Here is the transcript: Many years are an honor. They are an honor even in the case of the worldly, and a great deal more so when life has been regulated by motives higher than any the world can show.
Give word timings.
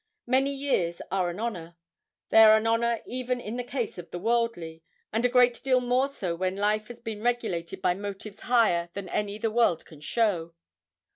Many 0.25 0.51
years 0.51 0.99
are 1.11 1.29
an 1.29 1.39
honor. 1.39 1.75
They 2.29 2.39
are 2.41 2.57
an 2.57 2.65
honor 2.65 3.03
even 3.05 3.39
in 3.39 3.57
the 3.57 3.63
case 3.63 3.99
of 3.99 4.09
the 4.09 4.17
worldly, 4.17 4.81
and 5.13 5.23
a 5.23 5.29
great 5.29 5.61
deal 5.63 5.79
more 5.79 6.07
so 6.07 6.33
when 6.35 6.55
life 6.55 6.87
has 6.87 6.99
been 6.99 7.21
regulated 7.21 7.83
by 7.83 7.93
motives 7.93 8.39
higher 8.39 8.89
than 8.93 9.07
any 9.09 9.37
the 9.37 9.51
world 9.51 9.85
can 9.85 10.01
show. 10.01 10.55